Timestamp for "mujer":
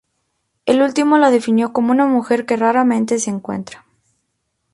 2.07-2.47